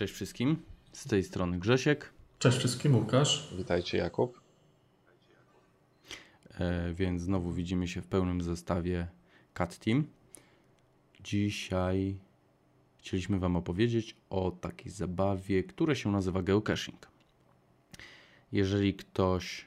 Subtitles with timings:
[0.00, 0.62] Cześć wszystkim.
[0.92, 2.12] Z tej strony Grzesiek.
[2.38, 3.54] Cześć wszystkim, Łukasz.
[3.58, 4.40] Witajcie, Jakub.
[6.58, 9.08] E, więc znowu widzimy się w pełnym zestawie
[9.54, 10.06] Cat Team.
[11.24, 12.18] Dzisiaj
[12.98, 17.08] chcieliśmy Wam opowiedzieć o takiej zabawie, która się nazywa geocaching.
[18.52, 19.64] Jeżeli ktoś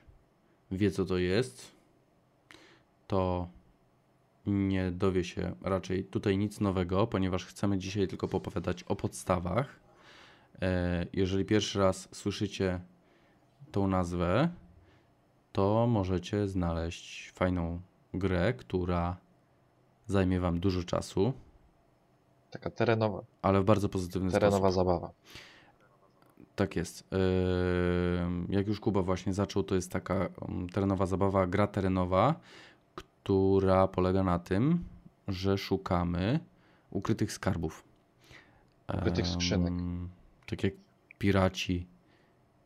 [0.72, 1.72] wie, co to jest,
[3.08, 3.50] to
[4.46, 9.83] nie dowie się raczej tutaj nic nowego, ponieważ chcemy dzisiaj tylko popowiadać o podstawach.
[10.62, 12.80] E, jeżeli pierwszy raz słyszycie
[13.72, 14.50] tą nazwę,
[15.52, 17.82] to możecie znaleźć fajną
[18.14, 19.18] grę, która
[20.08, 21.34] zajmie Wam dużo czasu,
[22.52, 24.76] Taka terenowa, ale w bardzo pozytywny terenowa sposób.
[24.76, 25.12] zabawa.
[26.56, 27.08] Tak jest.
[27.12, 27.18] Yy,
[28.50, 32.36] Jak już Kuba właśnie zaczął, to jest taka um, terenowa zabawa, gra terenowa,
[32.96, 34.84] która polega na tym,
[35.28, 36.40] że szukamy
[36.92, 37.84] ukrytych skarbów.
[38.98, 39.74] Ukrytych skrzynek.
[40.46, 40.74] Tak jak
[41.18, 41.88] piraci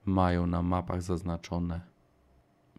[0.05, 1.81] mają na mapach zaznaczone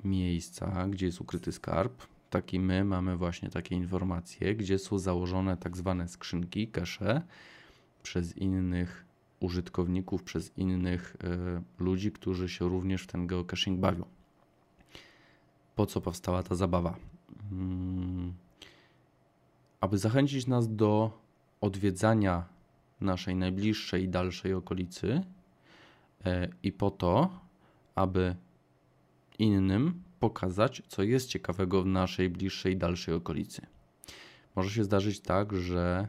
[0.04, 5.56] miejsca, gdzie jest ukryty skarb, tak i my mamy właśnie takie informacje, gdzie są założone
[5.56, 7.22] tak zwane skrzynki, cache
[8.02, 9.04] przez innych
[9.40, 14.04] użytkowników, przez innych e, ludzi, którzy się również w ten geocaching bawią.
[15.76, 16.96] Po co powstała ta zabawa?
[17.52, 18.34] Mm,
[19.80, 21.20] aby zachęcić nas do
[21.60, 22.44] odwiedzania
[23.00, 25.20] naszej najbliższej i dalszej okolicy
[26.24, 27.30] e, i po to,
[27.94, 28.36] aby
[29.38, 33.66] innym pokazać, co jest ciekawego w naszej bliższej i dalszej okolicy.
[34.56, 36.08] Może się zdarzyć tak, że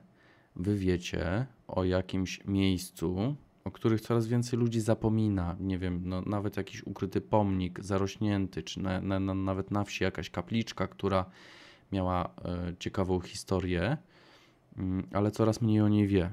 [0.55, 5.55] wy wiecie o jakimś miejscu, o których coraz więcej ludzi zapomina.
[5.59, 10.03] Nie wiem, no, nawet jakiś ukryty pomnik zarośnięty, czy na, na, na, nawet na wsi
[10.03, 11.25] jakaś kapliczka, która
[11.91, 13.97] miała e, ciekawą historię,
[14.77, 16.31] mm, ale coraz mniej o niej wie.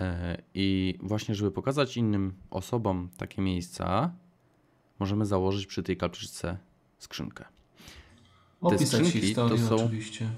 [0.00, 4.12] E, I właśnie, żeby pokazać innym osobom takie miejsca,
[4.98, 6.58] możemy założyć przy tej kapliczce
[6.98, 7.44] skrzynkę.
[8.60, 10.30] Opisać skrzynki historię to są- oczywiście.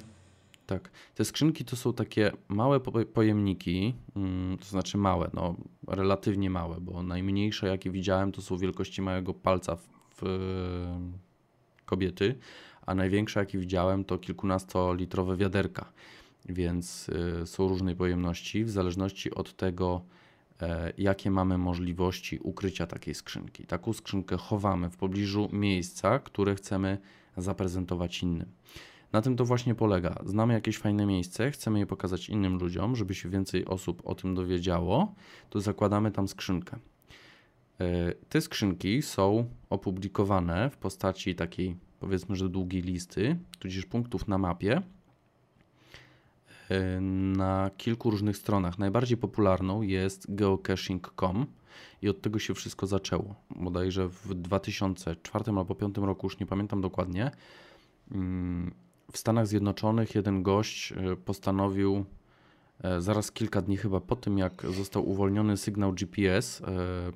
[0.67, 0.91] Tak.
[1.15, 5.55] Te skrzynki to są takie małe po- pojemniki, mm, to znaczy małe, no
[5.87, 10.23] relatywnie małe, bo najmniejsze jakie widziałem to są wielkości małego palca w, w
[11.87, 12.39] kobiety,
[12.87, 15.93] a największe jakie widziałem to kilkunastolitrowe wiaderka,
[16.49, 17.09] więc
[17.43, 20.03] y, są różnej pojemności w zależności od tego,
[20.63, 23.67] e, jakie mamy możliwości ukrycia takiej skrzynki.
[23.67, 26.99] Taką skrzynkę chowamy w pobliżu miejsca, które chcemy
[27.37, 28.49] zaprezentować innym.
[29.13, 30.23] Na tym to właśnie polega.
[30.27, 34.35] Znamy jakieś fajne miejsce, chcemy je pokazać innym ludziom, żeby się więcej osób o tym
[34.35, 35.15] dowiedziało,
[35.51, 36.79] to zakładamy tam skrzynkę.
[37.81, 44.39] E, Te skrzynki są opublikowane w postaci takiej, powiedzmy, że długiej listy, tudzież punktów na
[44.39, 44.83] mapie
[47.37, 48.79] na kilku różnych stronach.
[48.79, 51.47] Najbardziej popularną jest geocaching.com
[52.03, 53.35] i od tego się wszystko zaczęło.
[53.51, 57.31] Bodajże w 2004 albo 2005 roku, już nie pamiętam dokładnie,
[58.11, 58.75] mm,
[59.13, 62.05] w Stanach Zjednoczonych jeden gość e, postanowił
[62.81, 66.63] e, zaraz kilka dni chyba po tym, jak został uwolniony sygnał GPS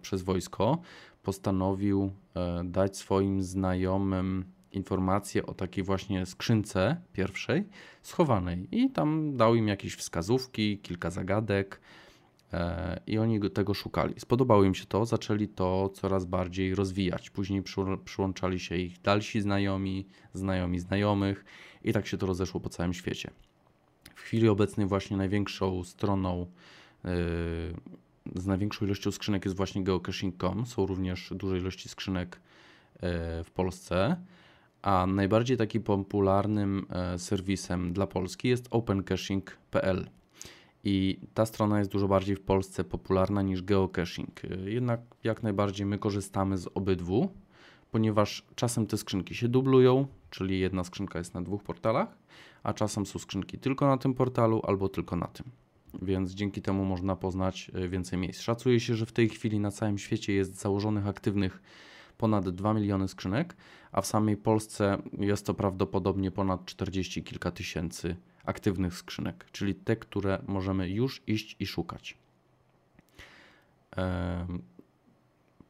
[0.02, 0.78] przez wojsko,
[1.22, 2.12] postanowił
[2.64, 4.44] dać swoim znajomym
[4.76, 7.64] informację o takiej właśnie skrzynce pierwszej
[8.02, 11.80] schowanej i tam dał im jakieś wskazówki, kilka zagadek
[12.52, 14.14] e, i oni go- tego szukali.
[14.18, 17.30] Spodobało im się to, zaczęli to coraz bardziej rozwijać.
[17.30, 21.44] Później przył- przyłączali się ich dalsi znajomi, znajomi znajomych
[21.84, 23.30] i tak się to rozeszło po całym świecie.
[24.14, 26.46] W chwili obecnej właśnie największą stroną
[27.04, 27.10] yy,
[28.34, 30.66] z największą ilością skrzynek jest właśnie geocaching.com.
[30.66, 32.40] Są również duże ilości skrzynek
[32.94, 33.08] yy,
[33.44, 34.16] w Polsce,
[34.86, 40.08] a najbardziej taki popularnym yy, serwisem dla Polski jest opencaching.pl.
[40.84, 44.44] I ta strona jest dużo bardziej w Polsce popularna niż geocaching.
[44.44, 47.32] Yy, Jednak jak najbardziej my korzystamy z obydwu,
[47.90, 52.18] ponieważ czasem te skrzynki się dublują, czyli jedna skrzynka jest na dwóch portalach,
[52.62, 55.46] a czasem są skrzynki tylko na tym portalu albo tylko na tym.
[56.02, 58.40] Więc dzięki temu można poznać e, więcej miejsc.
[58.40, 61.62] Szacuje się, że w tej chwili na całym świecie jest założonych aktywnych
[62.18, 63.56] ponad 2 miliony skrzynek,
[63.92, 69.96] a w samej Polsce jest to prawdopodobnie ponad 40 kilka tysięcy aktywnych skrzynek, czyli te,
[69.96, 72.18] które możemy już iść i szukać.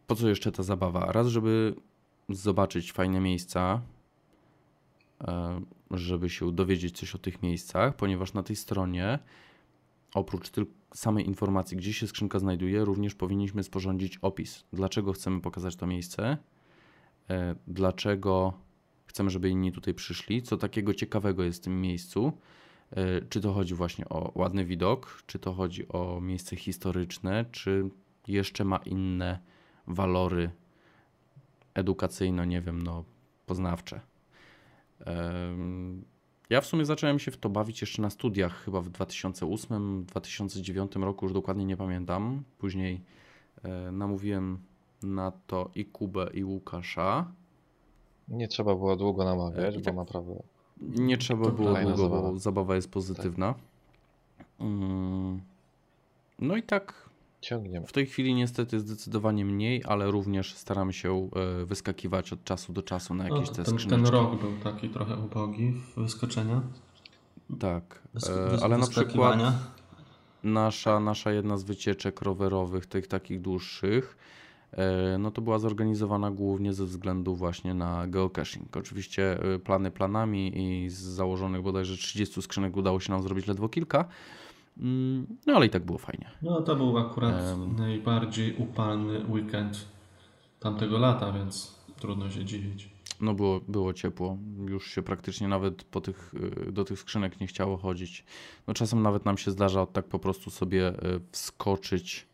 [0.06, 1.12] Po co jeszcze ta zabawa?
[1.12, 1.75] Raz, żeby
[2.28, 3.81] zobaczyć fajne miejsca,
[5.90, 9.19] żeby się dowiedzieć coś o tych miejscach, ponieważ na tej stronie
[10.16, 14.64] oprócz tylko samej informacji, gdzie się skrzynka znajduje, również powinniśmy sporządzić opis.
[14.72, 16.38] Dlaczego chcemy pokazać to miejsce,
[17.30, 18.52] e, dlaczego
[19.06, 22.32] chcemy, żeby inni tutaj przyszli, co takiego ciekawego jest w tym miejscu,
[23.28, 27.90] Czy to chodzi właśnie o ładny widok, czy to chodzi o miejsce historyczne, czy
[28.28, 29.38] jeszcze ma inne
[29.86, 30.50] walory
[31.74, 33.04] edukacyjno, nie wiem, no,
[33.46, 34.00] poznawcze.
[36.50, 41.25] Ja w sumie zacząłem się w to bawić jeszcze na studiach, chyba w 2008-2009 roku,
[41.25, 42.43] już dokładnie nie pamiętam.
[42.58, 43.00] Później
[43.62, 44.58] e, namówiłem
[45.02, 47.32] na to i Kubę, i Łukasza.
[48.28, 50.43] Nie trzeba było długo namawiać, e, bo tak, naprawdę.
[50.81, 52.31] Nie trzeba było długo, zabawa.
[52.31, 53.54] bo zabawa jest pozytywna.
[53.54, 53.62] Tak.
[54.60, 55.40] Mm,
[56.38, 57.06] no i tak.
[57.46, 57.87] Ciągniemy.
[57.87, 61.28] W tej chwili niestety zdecydowanie mniej, ale również staramy się
[61.62, 64.88] e, wyskakiwać od czasu do czasu na jakieś no, te ten, ten rok był taki
[64.88, 66.62] trochę ubogi w wyskoczenia.
[67.60, 69.40] Tak, e, ale na przykład
[70.43, 74.16] nasza, nasza jedna z wycieczek rowerowych, tych takich dłuższych,
[74.72, 78.76] e, no to była zorganizowana głównie ze względu właśnie na geocaching.
[78.76, 84.08] Oczywiście plany planami i z założonych bodajże 30 skrzynek udało się nam zrobić ledwo kilka,
[85.46, 86.31] no ale i tak było fajnie.
[86.43, 89.87] No to był akurat um, najbardziej upalny weekend
[90.61, 92.96] tamtego lata, więc trudno się dziwić.
[93.20, 94.38] No było, było ciepło.
[94.69, 96.34] Już się praktycznie nawet po tych,
[96.69, 98.25] y, do tych skrzynek nie chciało chodzić.
[98.67, 102.26] No czasem nawet nam się zdarza tak po prostu sobie y, wskoczyć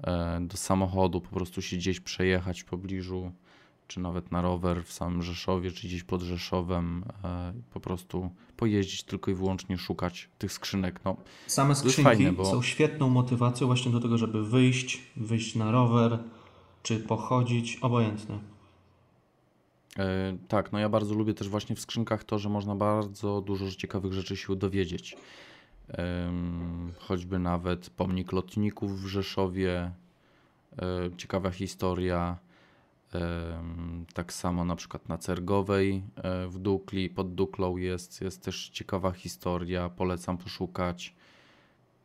[0.00, 3.32] e, do samochodu, po prostu się gdzieś przejechać w pobliżu
[3.88, 9.02] czy nawet na rower w samym Rzeszowie, czy gdzieś pod Rzeszowem, e, po prostu pojeździć
[9.02, 11.00] tylko i wyłącznie szukać tych skrzynek.
[11.04, 11.16] No,
[11.46, 12.44] Same skrzynki fajne, bo...
[12.44, 16.18] są świetną motywacją właśnie do tego, żeby wyjść, wyjść na rower,
[16.82, 18.38] czy pochodzić, obojętne.
[19.98, 23.70] E, tak, no ja bardzo lubię też właśnie w skrzynkach to, że można bardzo dużo
[23.70, 25.16] ciekawych rzeczy się dowiedzieć.
[26.98, 29.90] Choćby nawet pomnik lotników w Rzeszowie,
[30.78, 32.38] e, ciekawa historia,
[34.14, 39.12] tak samo na przykład na Cergowej e, w Dukli, pod Duklą jest, jest też ciekawa
[39.12, 41.14] historia, polecam poszukać.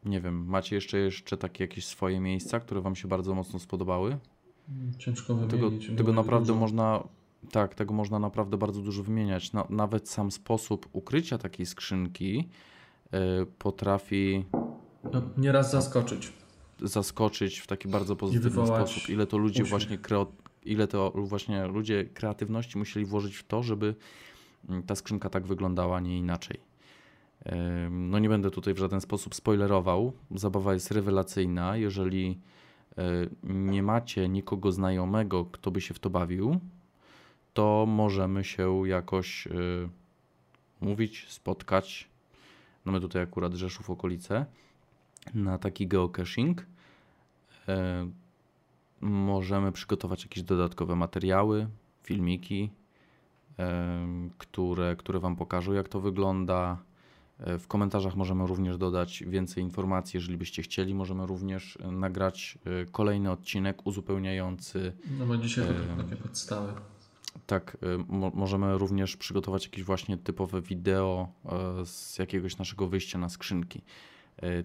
[0.06, 4.18] Nie wiem, macie jeszcze, jeszcze takie jakieś swoje miejsca, które Wam się bardzo mocno spodobały?
[4.98, 5.86] Ciężko wymienić.
[5.86, 6.60] Tego, tego naprawdę dużo.
[6.60, 7.04] można,
[7.52, 9.54] tak, tego można naprawdę bardzo dużo wymieniać.
[9.54, 12.50] Na, nawet sam sposób ukrycia takiej skrzynki
[13.14, 14.46] y, potrafi
[15.14, 16.34] no, nieraz zaskoczyć.
[16.82, 19.10] Zaskoczyć w taki bardzo pozytywny sposób.
[19.10, 19.70] Ile to ludzi uśmiech.
[19.70, 19.98] właśnie
[20.64, 23.96] ile to właśnie ludzie kreatywności musieli włożyć w to, żeby
[24.70, 26.70] mm, ta skrzynka tak wyglądała, a nie inaczej.
[27.92, 30.14] No nie będę tutaj w żaden sposób spoilerował.
[30.32, 31.78] Zabawa jest rewelacyjna.
[31.78, 32.40] Jeżeli
[32.98, 33.04] e,
[33.44, 36.60] nie macie nikogo znajomego, kto by się w to bawił,
[37.54, 39.52] to możemy się jakoś e,
[40.82, 42.10] mówić, spotkać.
[42.86, 44.46] No my tutaj akurat Rzeszów okolice
[45.34, 46.66] na taki geocaching.
[49.04, 51.68] E, możemy przygotować jakieś dodatkowe materiały,
[52.04, 52.72] filmiki,
[54.38, 56.78] które, które Wam pokażą, jak to wygląda.
[57.40, 60.96] E, w komentarzach możemy również dodać więcej informacji, jeżeli byście chcieli.
[60.96, 64.94] Możemy również e, nagrać e, kolejny odcinek uzupełniający.
[65.20, 66.74] No bo dzisiaj to takie podstawy.
[67.48, 71.28] Tak, mo możemy również przygotować jakieś właśnie typowe wideo
[71.86, 73.82] z jakiegoś naszego wyjścia na skrzynki.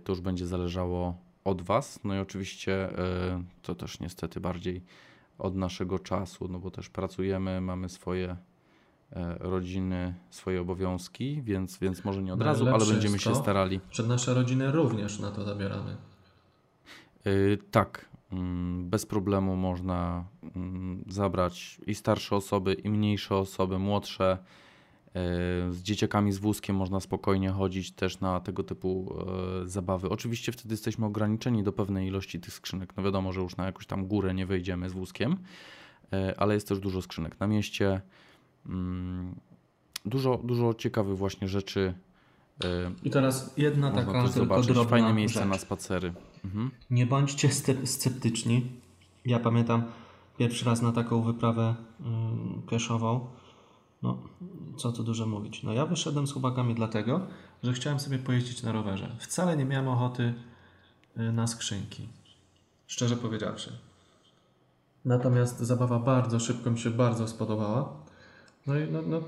[0.05, 2.01] To już będzie zależało od Was.
[2.05, 4.83] No i oczywiście e, to też niestety bardziej
[5.39, 8.37] od naszego czasu, no bo też pracujemy, mamy swoje
[9.13, 13.81] e, rodziny, swoje obowiązki, więc, więc może nie od razu, ale będziemy się starali.
[13.91, 15.97] Że nasze rodziny również na to zabieramy.
[17.25, 20.25] Yy, tak, mm, bez problemu można
[20.57, 24.39] mm, zabrać i starsze osoby, i mniejsze osoby, młodsze.
[25.71, 29.17] Z dzieciakami z wózkiem można spokojnie chodzić też na tego typu
[29.65, 30.09] e, zabawy.
[30.09, 32.97] Oczywiście wtedy jesteśmy ograniczeni do pewnej ilości tych skrzynek.
[32.97, 35.37] No wiadomo, że już na jakąś tam górę nie wejdziemy z wózkiem,
[36.13, 38.01] e, ale jest też dużo skrzynek na mieście.
[38.67, 39.35] Mm,
[40.05, 41.95] dużo, dużo ciekawych właśnie rzeczy.
[42.65, 44.67] E, I teraz jedna Można taka tylko zobaczyć.
[44.67, 45.49] drobna Fajne miejsce rzecz.
[45.49, 46.13] na spacery.
[46.45, 46.71] Mhm.
[46.91, 47.49] Nie bądźcie
[47.85, 48.67] sceptyczni.
[49.25, 49.83] Ja pamiętam
[50.39, 51.75] pierwszy raz na taką wyprawę
[52.69, 53.27] keszową
[54.05, 54.19] no,
[54.77, 55.63] co tu dużo mówić.
[55.63, 57.21] No ja wyszedłem z chłopakami dlatego,
[57.63, 59.17] że chciałem sobie pojeździć na rowerze.
[59.19, 60.35] Wcale nie miałem ochoty
[61.19, 62.09] y, na skrzynki.
[62.87, 63.73] Szczerze powiedziawszy.
[65.05, 67.93] Natomiast zabawa bardzo szybko mi się bardzo spodobała.
[68.67, 69.21] No i no, no,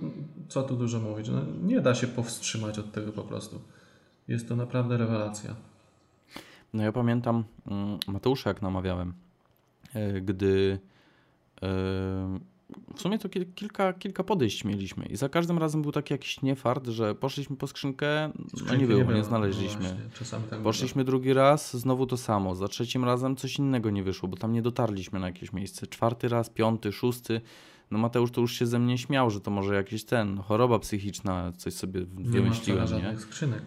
[0.48, 1.28] co tu dużo mówić.
[1.28, 3.60] No, nie da się powstrzymać od tego po prostu.
[4.28, 5.54] Jest to naprawdę rewelacja.
[6.74, 9.14] No ja pamiętam mm, Mateusza, jak namawiałem,
[9.94, 10.78] e, gdy
[11.62, 12.55] yy
[12.96, 16.86] w sumie to kilka, kilka podejść mieliśmy i za każdym razem był taki jakiś niefart,
[16.86, 18.32] że poszliśmy po skrzynkę,
[18.66, 19.96] no nie było, nie, nie znaleźliśmy.
[20.32, 21.10] No tak poszliśmy było.
[21.10, 22.54] drugi raz, znowu to samo.
[22.54, 25.86] Za trzecim razem coś innego nie wyszło, bo tam nie dotarliśmy na jakieś miejsce.
[25.86, 27.40] Czwarty raz, piąty, szósty,
[27.90, 31.52] No Mateusz to już się ze mnie śmiał, że to może jakieś ten, choroba psychiczna,
[31.56, 32.90] coś sobie wymyśliłem, nie?
[32.90, 33.62] Nie ma żadnych skrzynek.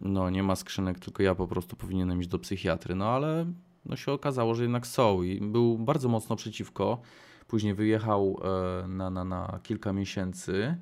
[0.00, 3.46] No nie ma skrzynek, tylko ja po prostu powinienem iść do psychiatry, no ale
[3.84, 7.00] no się okazało, że jednak są i był bardzo mocno przeciwko.
[7.48, 8.40] Później wyjechał
[8.84, 10.76] e, na, na, na kilka miesięcy.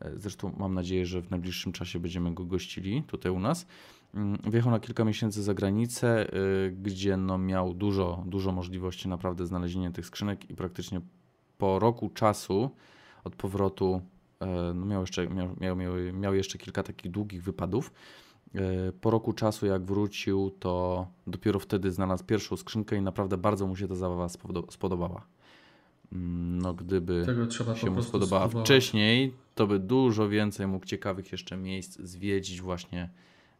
[0.00, 3.66] E, zresztą mam nadzieję, że w najbliższym czasie będziemy go gościli tutaj u nas.
[4.14, 9.46] Mm, wyjechał na kilka miesięcy za granicę, e, gdzie no miał dużo, dużo możliwości naprawdę
[9.46, 11.00] znalezienia tych skrzynek i praktycznie
[11.58, 12.70] po roku czasu
[13.24, 14.02] od powrotu
[14.74, 15.76] no miał, jeszcze, miał, miał,
[16.12, 17.92] miał jeszcze kilka takich długich wypadów.
[19.00, 23.76] Po roku czasu, jak wrócił, to dopiero wtedy znalazł pierwszą skrzynkę i naprawdę bardzo mu
[23.76, 24.28] się ta zabawa
[24.70, 25.26] spodobała.
[26.12, 27.26] Mm, no, gdyby
[27.74, 28.66] się mu spodobała spróbować.
[28.66, 33.10] wcześniej, to by dużo więcej mógł ciekawych jeszcze miejsc zwiedzić, właśnie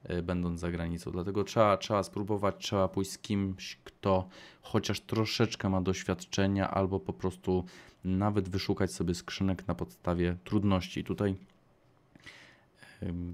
[0.03, 1.11] e, będąc za granicą.
[1.11, 4.29] Dlatego trzeba, trzeba spróbować, trzeba pójść z kimś, kto
[4.63, 7.65] chociaż troszeczkę ma doświadczenia, albo po prostu
[8.05, 11.05] nawet wyszukać sobie skrzynek na podstawie trudności.
[11.05, 11.35] Tutaj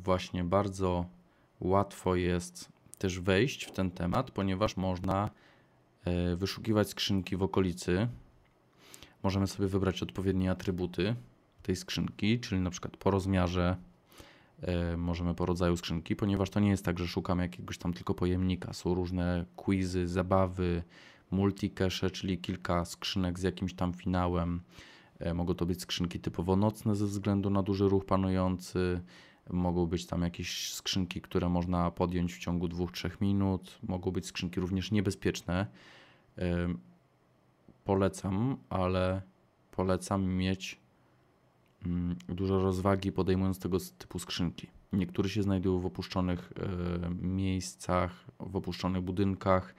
[0.03, 1.07] właśnie bardzo
[1.61, 2.69] łatwo jest
[2.99, 5.31] też wejść w ten temat, ponieważ można
[6.05, 8.09] e, wyszukiwać skrzynki w okolicy
[9.25, 11.15] możemy sobie wybrać odpowiednie atrybuty
[11.63, 13.77] tej skrzynki, czyli na przykład po rozmiarze,
[14.63, 18.15] e, możemy po rodzaju skrzynki, ponieważ to nie jest tak, że szukamy jakiegoś tam tylko
[18.15, 18.73] pojemnika.
[18.73, 20.83] Są różne quizy, zabawy,
[21.31, 24.61] multicache, czyli kilka skrzynek z jakimś tam finałem.
[25.19, 29.01] E, mogą to być skrzynki typowo nocne ze względu na duży ruch panujący.
[29.51, 33.79] Mogą być tam jakieś skrzynki, które można podjąć w ciągu 2-3 minut.
[33.89, 35.67] Mogą być skrzynki również niebezpieczne
[36.39, 36.69] e,
[37.85, 39.23] polecam, ale
[39.71, 40.81] polecam mieć
[41.87, 44.67] mm, dużo rozwagi podejmując tego typu skrzynki.
[44.93, 49.75] Niektóre się znajdują w opuszczonych e, miejscach, w opuszczonych budynkach,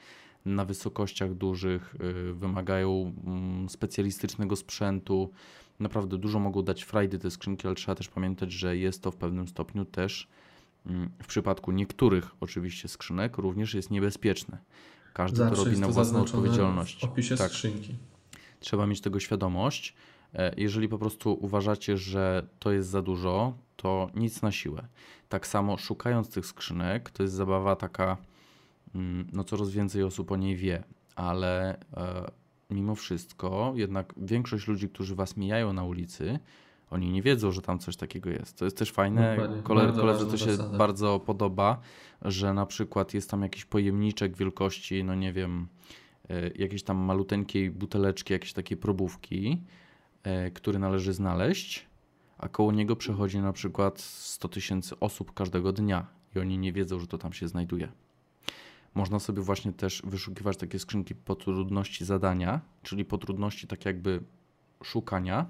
[0.46, 5.32] na wysokościach dużych, e, wymagają mm, specjalistycznego sprzętu.
[5.80, 9.16] Naprawdę dużo mogą dać frajdy te skrzynki, ale trzeba też pamiętać, że jest to w
[9.16, 10.28] pewnym stopniu też
[10.86, 14.58] mm, w przypadku niektórych oczywiście skrzynek również jest niebezpieczne.
[15.16, 17.02] Każdy Zawsze to robi na własną odpowiedzialność.
[17.02, 17.52] W opisie tak.
[17.52, 17.96] skrzynki.
[18.60, 19.96] Trzeba mieć tego świadomość.
[20.34, 24.88] E, jeżeli po prostu uważacie, że to jest za dużo, to nic na siłę.
[25.30, 28.18] Tak samo szukając tych skrzynek, to jest zabawa taka,
[28.96, 30.84] mm, no coraz więcej osób o niej wie,
[31.16, 32.32] ale e,
[32.70, 36.40] mimo wszystko jednak większość ludzi, którzy was mijają na ulicy,
[36.92, 38.58] oni nie wiedzą, że tam coś takiego jest.
[38.58, 39.38] To jest też fajne.
[39.64, 40.78] Kole, koledze to się zasada.
[40.78, 41.80] bardzo podoba,
[42.22, 45.68] że na przykład jest tam jakiś pojemniczek wielkości, no nie wiem,
[46.30, 49.62] e, jakiejś tam maluteńkiej buteleczki, jakieś takie probówki,
[50.24, 51.86] e, który należy znaleźć,
[52.38, 57.00] a koło niego przechodzi na przykład 100 tysięcy osób każdego dnia i oni nie wiedzą,
[57.00, 57.92] że to tam się znajduje.
[58.96, 64.24] Można sobie właśnie też wyszukiwać takie skrzynki po trudności zadania, czyli po trudności tak jakby
[64.84, 65.46] szukania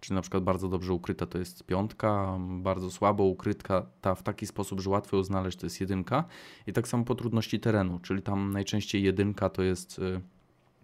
[0.00, 4.46] Czyli na przykład bardzo dobrze ukryta to jest piątka, bardzo słabo ukryta ta w taki
[4.46, 6.24] sposób, że łatwo ją znaleźć to jest jedynka.
[6.66, 10.20] I tak samo po trudności terenu, czyli tam najczęściej jedynka to jest y,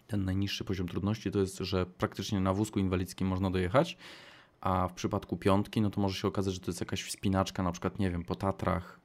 [0.06, 3.96] ten najniższy poziom trudności, to jest, że praktycznie na wózku inwalidzkim można dojechać,
[4.60, 7.72] a w przypadku piątki, no to może się okazać, że to jest jakaś wspinaczka, na
[7.72, 9.00] przykład, nie wiem, po Tatrach,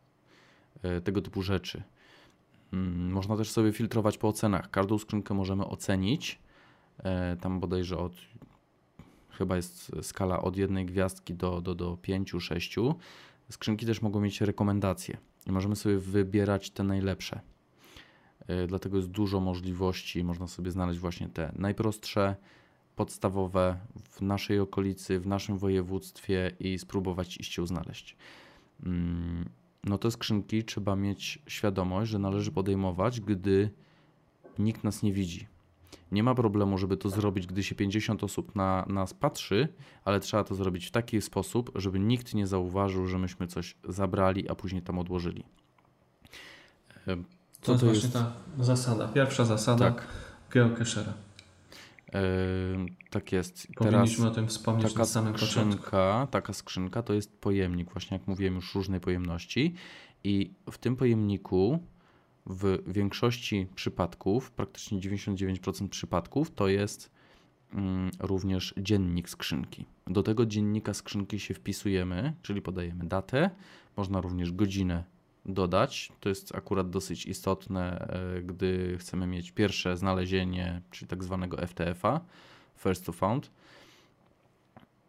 [0.98, 1.84] y, tego typu rzeczy.
[2.74, 4.72] Mm, można też sobie filtrować po ocenach.
[4.72, 6.40] Każdą skrzynkę możemy ocenić,
[7.00, 8.14] y, tam bodajże od
[9.40, 12.96] chyba jest skala od jednej gwiazdki do, do, do pięciu, sześciu.
[13.50, 15.18] Skrzynki też mogą mieć rekomendacje
[15.48, 17.42] i możemy sobie wybierać te najlepsze.
[18.48, 22.36] E, dlatego jest dużo możliwości, można sobie znaleźć właśnie te najprostsze,
[22.96, 28.16] podstawowe w naszej okolicy, w naszym województwie i spróbować iść ją znaleźć.
[28.86, 29.50] Mm,
[29.84, 33.70] no te skrzynki trzeba mieć świadomość, że należy podejmować, gdy
[34.60, 35.48] nikt nas nie widzi
[36.12, 39.68] nie ma problemu, żeby to zrobić, gdy się 50 osób na nas patrzy,
[40.06, 44.50] ale trzeba to zrobić w taki sposób, żeby nikt nie zauważył, że myśmy coś zabrali,
[44.50, 45.44] a później tam odłożyli.
[47.06, 47.16] Co
[47.62, 48.14] to jest to właśnie jest?
[48.14, 50.08] ta zasada, pierwsza zasada tak.
[50.52, 51.14] geocachera.
[52.14, 52.20] Yy,
[53.10, 53.68] tak jest.
[53.76, 56.28] Powinniśmy Teraz o tym wspomnieć taka na samym skrzynka.
[56.32, 59.74] Taka skrzynka to jest pojemnik, właśnie jak mówiłem już różnej pojemności
[60.24, 61.80] i w tym pojemniku
[62.46, 67.12] w większości przypadków, praktycznie 99% przypadków, to jest
[67.74, 69.86] mm, również dziennik skrzynki.
[70.08, 73.50] Do tego dziennika skrzynki się wpisujemy, czyli podajemy datę,
[73.98, 75.04] można również godzinę
[75.46, 76.12] dodać.
[76.20, 82.22] To jest akurat dosyć istotne, e, gdy chcemy mieć pierwsze znalezienie, czyli tak zwanego FTF-a,
[82.78, 83.52] First to Found.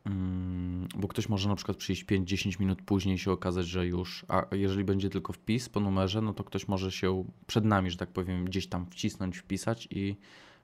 [0.07, 4.47] Mm, bo ktoś może na przykład przyjść 5-10 minut później się okazać, że już, a
[4.53, 8.09] jeżeli będzie tylko wpis po numerze, no to ktoś może się przed nami, że tak
[8.09, 10.17] powiem, gdzieś tam wcisnąć, wpisać i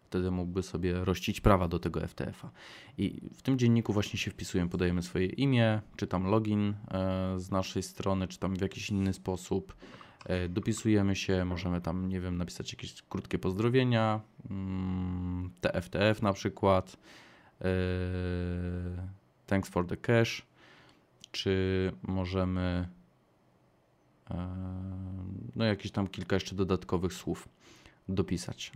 [0.06, 2.50] wtedy mógłby sobie rościć prawa do tego FTF-a.
[2.98, 7.50] I w tym dzienniku właśnie się wpisujemy, podajemy swoje imię, czy tam login e, z
[7.50, 9.76] naszej strony, czy tam w jakiś inny sposób.
[10.26, 16.96] E, dopisujemy się, możemy tam, nie wiem, napisać jakieś krótkie pozdrowienia, mm, TFTF na przykład,
[17.60, 17.66] e,
[19.46, 20.46] thanks for the cash,
[21.30, 22.88] czy możemy
[25.56, 27.48] no jakieś tam kilka jeszcze dodatkowych słów
[28.08, 28.72] dopisać.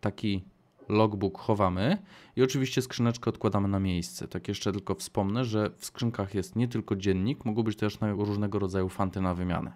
[0.00, 0.44] Taki
[0.88, 1.98] logbook chowamy
[2.36, 4.28] i oczywiście skrzyneczkę odkładamy na miejsce.
[4.28, 8.58] Tak jeszcze tylko wspomnę, że w skrzynkach jest nie tylko dziennik, mogą być też różnego
[8.58, 9.72] rodzaju fanty na wymianę.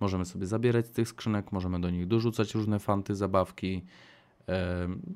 [0.00, 3.84] Możemy sobie zabierać z tych skrzynek, możemy do nich dorzucać różne fanty, zabawki.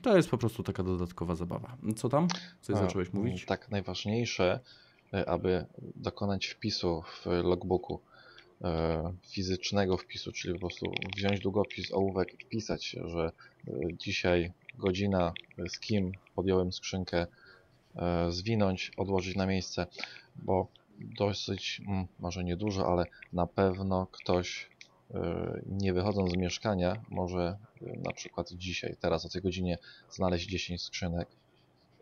[0.02, 1.76] To jest po prostu taka dodatkowa zabawa.
[1.96, 2.28] Co tam?
[2.60, 3.44] Coś A, zacząłeś mówić?
[3.44, 4.60] Tak, najważniejsze,
[5.14, 5.66] e, aby
[5.96, 8.00] dokonać wpisu w logbooku
[8.62, 13.32] e, fizycznego wpisu, czyli po prostu wziąć długopis, ołówek i wpisać, że
[13.68, 15.32] e, dzisiaj godzina,
[15.68, 17.26] z kim podjąłem skrzynkę,
[18.28, 19.86] zwinąć, odłożyć na miejsce,
[20.36, 20.68] bo
[20.98, 24.70] dosyć, mm, może nie dużo, ale na pewno ktoś
[25.66, 29.78] nie wychodząc z mieszkania może e, na przykład dzisiaj, teraz o tej godzinie
[30.10, 31.28] znaleźć 10 skrzynek,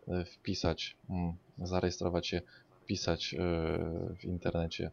[0.07, 2.41] e, wpisać, mm, zarejestrować się,
[2.83, 3.35] wpisać
[4.19, 4.91] w internecie,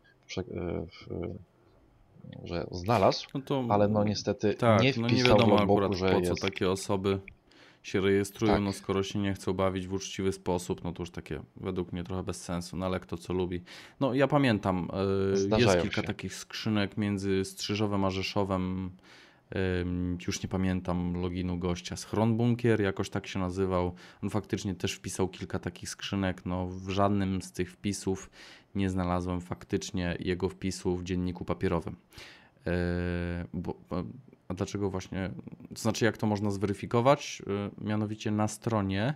[2.45, 5.93] że znalazł, no to, ale no niestety tak, nie wpisał no nie wiadomo w akurat
[5.93, 6.33] że po jest...
[6.33, 7.21] co takie osoby
[7.85, 8.63] się rejestrują, tak.
[8.63, 12.05] no skoro się nie chcą bawić w uczciwy sposób, no to już takie według mnie
[12.05, 13.63] trochę bez sensu, no ale kto co lubi.
[14.01, 14.89] No ja pamiętam,
[15.53, 16.07] e, jest kilka się.
[16.07, 18.91] takich skrzynek między Strzyżowem a Rzeszowem,
[20.27, 23.95] już nie pamiętam loginu gościa, Schron Bunkier, jakoś tak się nazywał.
[24.23, 28.31] On faktycznie też wpisał kilka takich skrzynek, no w żadnym z tych wpisów
[28.75, 31.97] nie znalazłem faktycznie jego wpisu w dzienniku papierowym.
[32.67, 32.73] E,
[33.53, 33.75] bo
[34.49, 35.31] a dlaczego właśnie,
[35.75, 37.43] to znaczy jak to można zweryfikować?
[37.81, 39.15] Y, mianowicie na stronie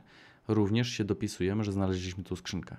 [0.49, 2.77] również się dopisujemy, że znaleźliśmy tu skrzynkę.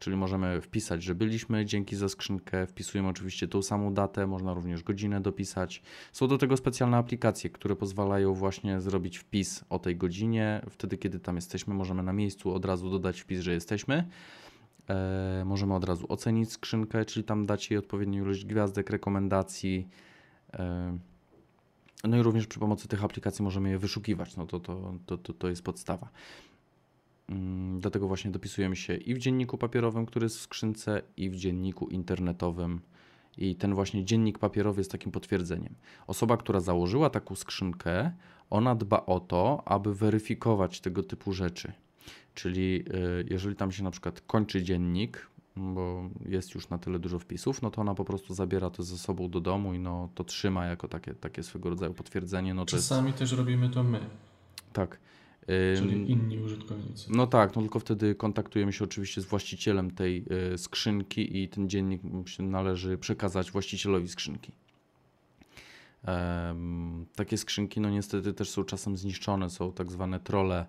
[0.00, 4.82] Czyli możemy wpisać, że byliśmy, dzięki za skrzynkę, wpisujemy oczywiście tą samą datę, można również
[4.82, 5.82] godzinę dopisać.
[6.12, 10.62] Są do tego specjalne aplikacje, które pozwalają właśnie zrobić wpis o tej godzinie.
[10.70, 14.08] Wtedy, kiedy tam jesteśmy, możemy na miejscu od razu dodać wpis, że jesteśmy.
[14.90, 19.88] E, możemy od razu ocenić skrzynkę, czyli tam dać jej odpowiednią ilość gwiazdek, rekomendacji.
[20.52, 20.98] E,
[22.04, 24.36] no i również przy pomocy tych aplikacji możemy je wyszukiwać.
[24.36, 26.08] No to, to, to, to, to jest podstawa.
[27.28, 31.36] Mm, dlatego właśnie dopisujemy się i w dzienniku papierowym, który jest w skrzynce, i w
[31.36, 32.80] dzienniku internetowym.
[33.38, 35.74] I ten właśnie dziennik papierowy jest takim potwierdzeniem.
[36.06, 38.12] Osoba, która założyła taką skrzynkę,
[38.50, 41.72] ona dba o to, aby weryfikować tego typu rzeczy.
[42.34, 47.18] Czyli y, jeżeli tam się na przykład kończy dziennik, bo jest już na tyle dużo
[47.18, 50.24] wpisów, no to ona po prostu zabiera to ze sobą do domu i no to
[50.24, 52.54] trzyma jako takie, takie swego rodzaju potwierdzenie.
[52.54, 53.18] No Czasami jest...
[53.18, 54.00] też robimy to my.
[54.72, 54.98] Tak.
[55.76, 57.12] Czyli inni użytkownicy.
[57.12, 61.68] No tak, no tylko wtedy kontaktujemy się oczywiście z właścicielem tej y, skrzynki i ten
[61.68, 62.02] dziennik
[62.38, 64.52] należy przekazać właścicielowi skrzynki.
[67.14, 70.66] takie skrzynki no niestety też są czasem zniszczone, są tak zwane trole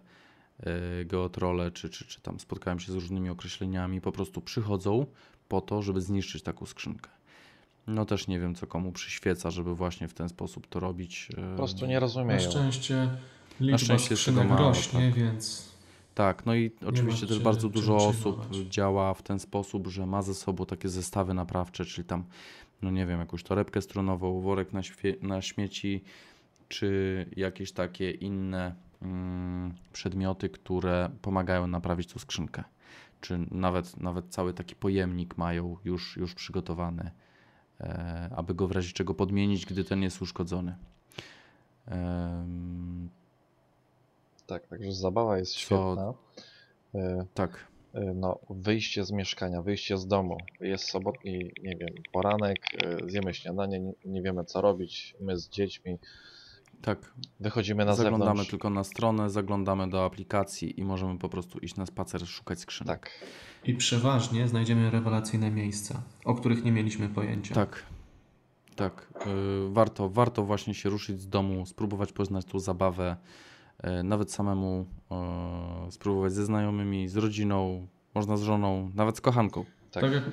[1.06, 5.06] geotrole, czy, czy, czy tam spotkałem się z różnymi określeniami, po prostu przychodzą
[5.48, 7.10] po to, żeby zniszczyć taką skrzynkę.
[7.88, 11.30] No też nie wiem, co komu przyświeca, żeby właśnie w ten sposób to robić.
[11.38, 12.42] E, po prostu nie rozumieją.
[12.42, 13.10] Na szczęście
[13.60, 15.14] liczba Na szczęście skrzynek mało, rośnie, tak.
[15.14, 15.72] więc...
[16.16, 20.34] Tak, no i oczywiście też bardzo dużo osób działa w ten sposób, że ma ze
[20.34, 22.24] sobą takie zestawy naprawcze, czyli tam,
[22.82, 24.82] no nie wiem, jakąś torebkę stronową, worek na,
[25.22, 26.04] na śmieci,
[26.68, 28.76] czy jakieś takie inne
[29.94, 32.64] przedmioty, które pomagają naprawić tą skrzynkę.
[33.22, 37.12] Czy nawet, nawet cały taki pojemnik mają już, już przygotowany,
[37.80, 40.76] e, aby go w razie czego podmienić, gdy ten jest uszkodzony.
[44.48, 46.14] Tak, także zabawa jest świetna.
[46.96, 47.68] E, tak.
[47.94, 50.38] E, no, wyjście z mieszkania, wyjście z domu.
[50.60, 52.58] Jest sobotni, nie wiem, poranek,
[53.08, 55.98] zjemy śniadanie, nie, nie wiemy co robić, my z dziećmi
[56.82, 57.14] tak.
[57.40, 58.50] Wychodzimy na Zaglądamy zewnątrz.
[58.50, 63.00] tylko na stronę, zaglądamy do aplikacji i możemy po prostu iść na spacer, szukać skrzynek.
[63.00, 63.12] Tak.
[63.66, 67.56] I przeważnie znajdziemy rewelacyjne miejsca, o których nie mieliśmy pojęcia.
[67.56, 67.84] Tak.
[68.76, 69.14] Tak.
[69.26, 73.18] Yy, warto, warto właśnie się ruszyć z domu, spróbować poznać tą zabawę,
[73.84, 74.86] yy, nawet samemu
[75.86, 79.66] yy, spróbować ze znajomymi, z rodziną, można z żoną, nawet z kochanką.
[79.92, 80.24] Tak, tak jak,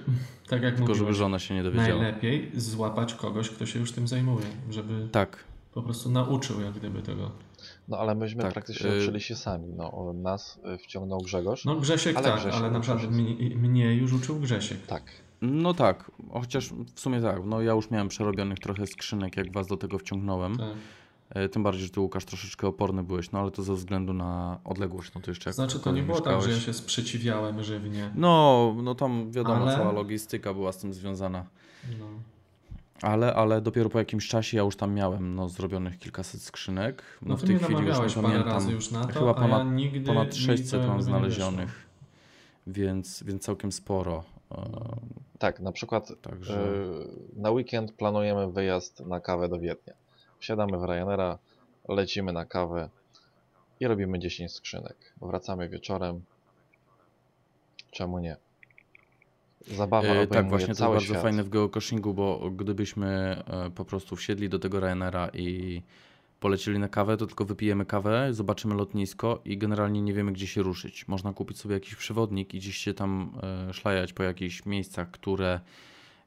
[0.48, 2.02] tak jak Tylko żeby żona się nie dowiedziała.
[2.02, 5.08] Najlepiej złapać kogoś, kto się już tym zajmuje, żeby...
[5.12, 5.47] Tak
[5.78, 7.30] po prostu nauczył jak gdyby tego.
[7.88, 9.72] No ale myśmy tak, praktycznie y uczyli się sami.
[9.76, 11.64] No, nas y, wciągnął Grzegorz.
[11.64, 14.86] No Grzesiek ale tak, Grzesiek ale naprawdę mnie, mnie już uczył Grzesiek.
[14.86, 15.02] Tak.
[15.42, 19.66] No tak, chociaż w sumie tak, no ja już miałem przerobionych trochę skrzynek, jak was
[19.66, 20.56] do tego wciągnąłem.
[20.56, 20.68] Tak.
[21.30, 24.60] E, tym bardziej, że ty Łukasz troszeczkę oporny byłeś, no ale to ze względu na
[24.64, 28.10] odległość, no to jeszcze jak Znaczy to nie było tak, że ja się sprzeciwiałem żywnie.
[28.14, 31.44] No, no tam wiadomo, Ale- cała logistyka była z tym związana.
[31.98, 32.06] No.
[33.02, 37.02] Ale, ale dopiero po jakimś czasie ja już tam miałem no, zrobionych kilkaset skrzynek.
[37.22, 38.52] No, No w tej chwili już nie pamiętam.
[38.52, 41.86] razy już na to, Chyba a ponad, ja nigdy ponad mi 600 to mam znalezionych.
[42.66, 44.24] Więc, więc całkiem sporo.
[44.52, 44.62] E,
[45.38, 49.94] Tak, na przykład Także e, na weekend planujemy wyjazd na kawę do Wiednia.
[50.38, 51.38] Wsiadamy w Ryanaira,
[51.88, 52.88] lecimy na kawę
[53.80, 54.96] i robimy 10 skrzynek.
[55.22, 56.22] Wracamy wieczorem.
[57.90, 58.36] Czemu nie?
[59.76, 61.22] Zabawa E, tak, właśnie to jest bardzo świat.
[61.22, 63.06] fajne w geocachingu, bo gdybyśmy
[63.46, 65.82] e, po prostu wsiedli do tego Ryanaira i
[66.40, 70.62] polecieli na kawę, to tylko wypijemy kawę, zobaczymy lotnisko i generalnie nie wiemy, gdzie się
[70.62, 71.08] ruszyć.
[71.08, 73.32] Można kupić sobie jakiś przewodnik i gdzieś się tam
[73.68, 75.60] e, szlajać po jakichś miejscach, które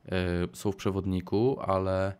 [0.06, 0.12] e,
[0.54, 2.16] są w przewodniku, ale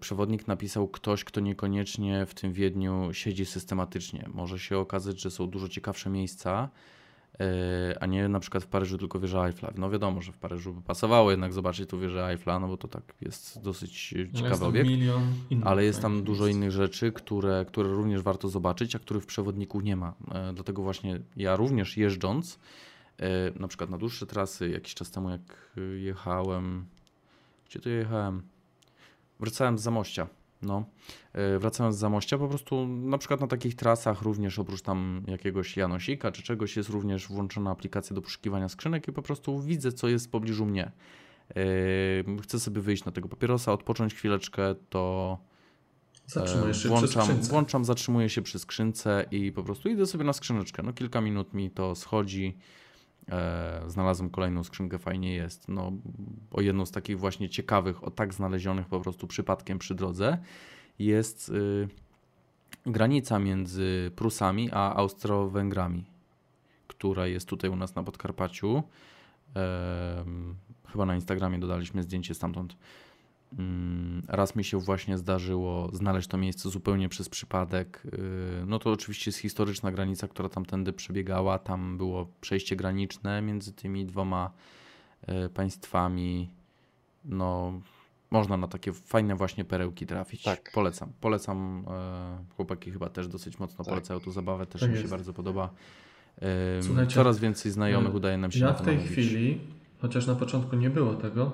[0.00, 4.28] przewodnik napisał ktoś, kto niekoniecznie w tym Wiedniu siedzi systematycznie.
[4.34, 6.68] Może się okazać, że są dużo ciekawsze miejsca,
[8.00, 9.72] a nie na przykład w Paryżu tylko wieża Eiffla.
[9.76, 12.88] No wiadomo, że w Paryżu by pasowało jednak zobaczyć tu wieżę Eiffla, no bo to
[12.88, 14.88] tak jest dosyć jest ciekawy tam obiekt.
[15.64, 16.56] Ale jest tam dużo miejsc.
[16.56, 20.14] innych rzeczy, które, które również warto zobaczyć, a których w przewodniku nie ma.
[20.34, 22.58] E, Dlatego właśnie ja również jeżdżąc,
[23.18, 26.86] e, na przykład na dłuższe trasy, jakiś czas temu jak e, jechałem,
[27.68, 28.42] gdzie to jechałem?
[29.40, 30.26] Wracałem z Zamościa.
[30.62, 30.84] No,
[31.32, 35.76] E, wracając z Zamościa, po prostu na przykład na takich trasach również oprócz tam jakiegoś
[35.76, 40.08] Janosika czy czegoś jest również włączona aplikacja do poszukiwania skrzynek i po prostu widzę, co
[40.08, 40.92] jest w pobliżu mnie.
[41.50, 45.38] E, Chcę sobie wyjść na tego papierosa, odpocząć chwileczkę, to
[46.28, 47.50] się E, włączam, przy skrzynce.
[47.50, 50.82] włączam, zatrzymuję się przy skrzynce i po prostu idę sobie na skrzyneczkę.
[50.82, 52.56] No kilka minut mi to schodzi.
[53.28, 55.68] E, znalazłem kolejną skrzynkę, fajnie jest.
[55.68, 55.92] No,
[56.50, 60.38] o jedną z takich właśnie ciekawych, o tak znalezionych po prostu przypadkiem przy drodze
[60.98, 61.88] jest y,
[62.86, 66.04] granica między Prusami a Austro-Węgrami,
[66.86, 68.82] która jest tutaj u nas na Podkarpaciu.
[69.54, 70.56] Em,
[70.92, 72.76] chyba na Instagramie dodaliśmy zdjęcie stamtąd.
[73.58, 78.02] Mm, Raz mi się właśnie zdarzyło znaleźć to miejsce zupełnie przez przypadek.
[78.04, 78.10] Yy,
[78.66, 81.58] No to oczywiście jest historyczna granica, która tamtędy przebiegała.
[81.58, 84.50] Tam było przejście graniczne między tymi dwoma
[85.26, 86.48] e, państwami.
[87.24, 87.80] No,
[88.30, 90.42] można na takie fajne właśnie perełki trafić.
[90.42, 90.70] Tak.
[90.74, 91.12] Polecam.
[91.20, 91.84] Polecam.
[91.90, 93.94] e, Chłopaki chyba też dosyć mocno Tak.
[93.94, 95.10] polecają tu zabawę, też Tak mi się jest.
[95.12, 95.70] bardzo podoba.
[96.82, 99.12] Słuchajcie, Coraz więcej znajomych y, udaje nam się Ja na w tej namówić.
[99.12, 99.60] chwili,
[100.00, 101.52] chociaż na początku nie było tego,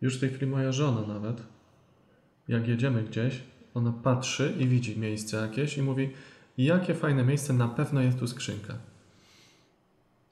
[0.00, 1.42] już w tej chwili moja żona nawet,
[2.48, 3.42] jak jedziemy gdzieś,
[3.74, 6.10] ona patrzy i widzi miejsce jakieś i mówi,
[6.58, 8.74] jakie fajne miejsce, na pewno jest tu skrzynka.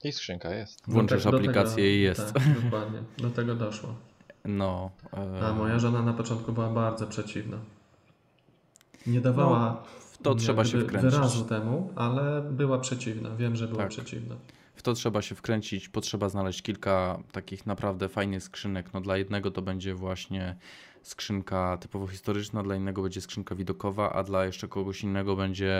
[0.03, 0.83] I skrzynka jest.
[0.87, 2.33] Do aplikację tego- i jest.
[2.33, 2.99] Tak, dokładnie.
[3.17, 3.95] Do tego doszło.
[4.45, 4.91] No.
[5.13, 7.57] e, A moja żona na początku była bardzo przeciwna.
[9.07, 11.11] Nie dawała w to trzeba się wkręcić.
[11.11, 13.35] wyrazu temu, ale była przeciwna.
[13.35, 13.89] Wiem, że była Tak.
[13.89, 14.35] przeciwna.
[14.83, 18.93] To trzeba się wkręcić, potrzeba znaleźć kilka takich naprawdę fajnych skrzynek.
[18.93, 20.55] No dla jednego to będzie właśnie
[21.01, 25.71] skrzynka typowo historyczna, dla innego będzie skrzynka widokowa, a dla jeszcze kogoś innego będzie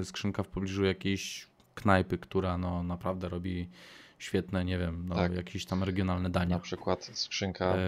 [0.00, 3.68] e, skrzynka w pobliżu jakiejś knajpy, która no naprawdę robi
[4.18, 5.34] świetne, nie wiem, no Tak.
[5.34, 6.58] jakieś tam regionalne Na dania.
[6.58, 7.64] przykład skrzynka.
[7.64, 7.78] E,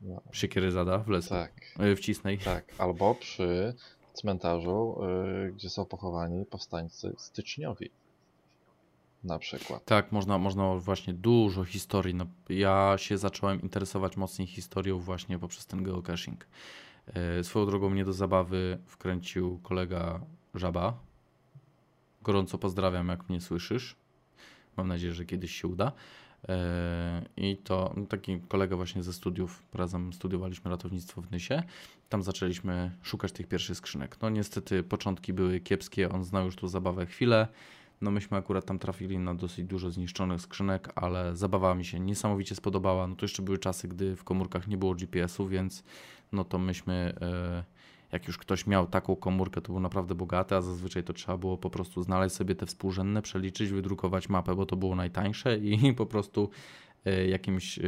[0.00, 2.38] no, siekiery zada w Lesku, tak, e, w Cisnej.
[2.38, 2.64] tak.
[2.78, 3.74] Albo przy
[4.14, 4.98] cmentarzu,
[5.52, 7.90] gdzie są pochowani powstańcy styczniowi.
[9.26, 9.84] Na przykład.
[9.84, 12.14] Tak, można, można właśnie dużo historii.
[12.14, 16.46] No, ja się zacząłem interesować mocniej historią właśnie poprzez ten geocaching.
[17.06, 20.20] E, Swoją drogą mnie do zabawy wkręcił kolega
[20.54, 20.98] Żaba.
[22.22, 23.96] Gorąco pozdrawiam, jak mnie słyszysz.
[24.76, 25.92] Mam nadzieję, że kiedyś się uda.
[26.48, 31.62] E, I to no, taki kolega właśnie ze studiów, razem studiowaliśmy ratownictwo w Nysie.
[32.08, 34.16] Tam zaczęliśmy szukać tych pierwszych skrzynek.
[34.22, 37.48] No niestety początki były kiepskie, on znał już tu zabawę chwilę.
[38.00, 42.54] No myśmy akurat tam trafili na dosyć dużo zniszczonych skrzynek, ale zabawa mi się niesamowicie
[42.54, 43.06] spodobała.
[43.06, 45.84] No to jeszcze były czasy, gdy w komórkach nie było GPS-u, więc
[46.32, 47.64] no to myśmy, e,
[48.12, 51.58] jak już ktoś miał taką komórkę, to był naprawdę bogaty, a zazwyczaj to trzeba było
[51.58, 56.06] po prostu znaleźć sobie te współrzędne, przeliczyć, wydrukować mapę, bo to było najtańsze i po
[56.06, 56.50] prostu
[57.04, 57.82] e, jakimś e,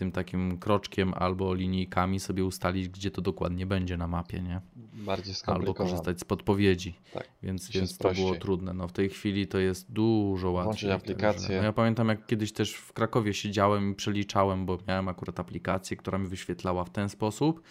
[0.00, 4.60] tym takim kroczkiem albo linijkami sobie ustalić, gdzie to dokładnie będzie na mapie, nie?
[4.92, 6.94] Bardziej Albo korzystać z podpowiedzi.
[7.14, 7.28] Tak.
[7.42, 8.74] Więc, więc to było trudne.
[8.74, 10.64] No, w tej chwili to jest dużo łatwiej.
[10.64, 11.56] Włączyć aplikację.
[11.56, 15.96] No, ja pamiętam, jak kiedyś też w Krakowie siedziałem i przeliczałem, bo miałem akurat aplikację,
[15.96, 17.62] która mi wyświetlała w ten sposób,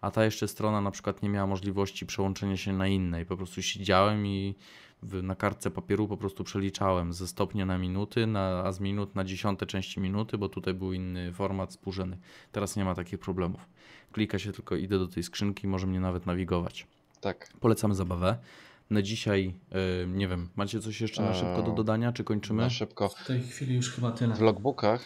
[0.00, 3.26] a ta jeszcze strona na przykład nie miała możliwości przełączenia się na innej.
[3.26, 4.54] Po prostu siedziałem i
[5.02, 9.14] w, na kartce papieru po prostu przeliczałem ze stopnia na minuty, na, a z minut
[9.14, 12.18] na dziesiąte części minuty, bo tutaj był inny format współrzędny.
[12.52, 13.60] Teraz nie ma takich problemów.
[14.12, 16.86] Klika się tylko, idę do tej skrzynki, może mnie nawet nawigować.
[17.20, 17.48] Tak.
[17.60, 18.38] Polecamy zabawę.
[18.90, 19.54] Na dzisiaj,
[20.02, 22.62] y, nie wiem, macie coś jeszcze na szybko do dodania, czy kończymy?
[22.62, 23.08] Na szybko.
[23.08, 24.34] W tej chwili już chyba tyle.
[24.34, 25.04] W logbookach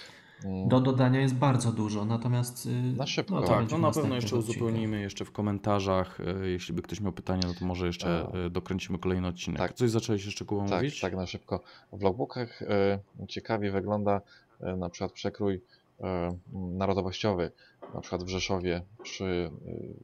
[0.66, 2.66] Do dodania jest bardzo dużo, natomiast.
[2.66, 3.40] y, Na szybko.
[3.40, 6.20] to Tak, no na pewno jeszcze uzupełnimy jeszcze w komentarzach.
[6.20, 8.36] y, Jeśli by ktoś miał pytania, no to może jeszcze A.
[8.46, 9.58] y, dokręcimy kolejny odcinek.
[9.58, 9.72] Tak.
[9.72, 11.00] Coś zacząłeś jeszcze Kuba Tak, mówić?
[11.00, 11.60] tak na szybko.
[11.92, 14.20] W logbookach e, ciekawie wygląda
[14.60, 15.60] e, na przykład przekrój
[16.00, 17.50] e, narodowościowy.
[17.94, 19.50] Na przykład w Rzeszowie przy e,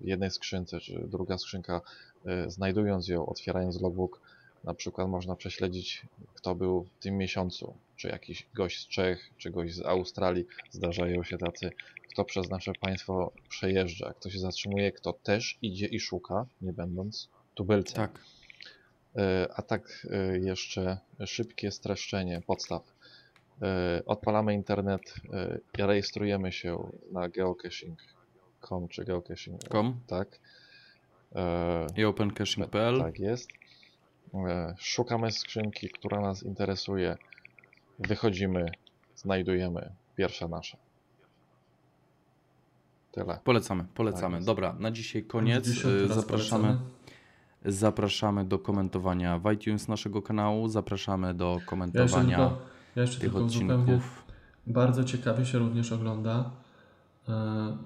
[0.01, 1.81] jednej skrzynce, czy druga skrzynka,
[2.27, 4.21] e, znajdując ją, otwierając logbook,
[4.65, 6.03] na przykład można prześledzić,
[6.35, 7.75] kto był w tym miesiącu.
[7.97, 10.47] Czy jakiś gość z Czech, czy gość z Australii.
[10.71, 11.71] Zdarzają się tacy,
[12.13, 17.29] kto przez nasze państwo przejeżdża, kto się zatrzymuje, kto też idzie i szuka, nie będąc
[17.55, 17.97] tubylcem.
[17.97, 18.21] Tak.
[19.17, 22.83] E, A tak e, jeszcze szybkie streszczenie podstaw.
[23.63, 25.15] E, Odpalamy internet,
[25.79, 29.65] rejestrujemy się na geocaching.com czy geocaching.
[29.69, 30.41] Com Tak.
[31.97, 32.99] I opencaching.pl.
[32.99, 33.49] Tak jest.
[34.79, 37.17] Szukamy skrzynki, która nas interesuje.
[37.99, 38.71] Wychodzimy,
[39.17, 39.93] znajdujemy.
[40.17, 40.77] Pierwsza nasza.
[43.13, 43.39] Tyle.
[43.45, 44.37] Polecamy, polecamy.
[44.37, 44.47] jest.
[44.47, 45.69] Dobra, na dzisiaj koniec.
[45.69, 46.79] Y, Zapraszamy, polecamy.
[47.65, 50.69] zapraszamy do komentowania w iTunes naszego kanału.
[50.69, 52.59] Zapraszamy do Ja komentowania tylko,
[52.97, 54.25] ja jeszcze tych odcinków.
[54.67, 56.51] Bardzo ciekawie się również ogląda,
[57.29, 57.77] e,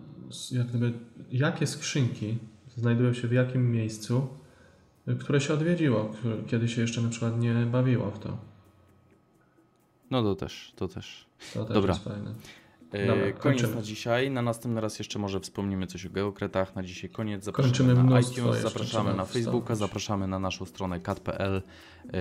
[0.51, 0.93] jak gdyby,
[1.31, 2.39] jakie skrzynki
[2.77, 4.29] znajdują się w jakim miejscu,
[5.21, 6.13] które się odwiedziło,
[6.47, 8.37] kiedy się jeszcze na przykład nie bawiło w to.
[10.11, 11.27] No to też, to też.
[11.55, 11.93] To też Dobra.
[11.95, 12.35] jest fajne.
[12.93, 13.75] E, Dobra, koniec kończymy.
[13.75, 14.31] na dzisiaj.
[14.31, 16.77] Na następny raz jeszcze może wspomnimy coś o geokretach.
[16.77, 17.45] Na dzisiaj koniec.
[17.45, 19.79] Zapraszamy Kończymy na iTunes, jeszcze zapraszamy na Facebooka, wstąpić.
[19.79, 21.63] zapraszamy na naszą stronę kat.pl.
[22.07, 22.13] E,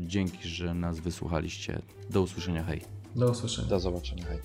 [0.00, 1.82] Dzięki, że nas wysłuchaliście.
[2.10, 2.64] Do usłyszenia.
[2.64, 2.80] Hej.
[3.16, 3.68] Do usłyszenia.
[3.68, 4.24] Do zobaczenia.
[4.24, 4.38] Hej.